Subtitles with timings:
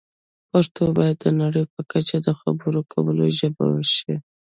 [0.51, 3.65] پښتو باید د نړۍ په کچه د خبرو کولو ژبه
[3.95, 4.15] شي.